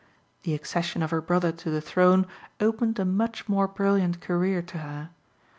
The 0.41 0.55
accession 0.55 1.03
of 1.03 1.11
her 1.11 1.21
brother 1.21 1.51
to 1.51 1.69
the 1.69 1.79
throne 1.79 2.25
opened 2.59 2.97
a 2.97 3.05
much 3.05 3.47
more 3.47 3.67
brilliant 3.67 4.19
career 4.19 4.63
to 4.63 4.79
her. 4.79 5.09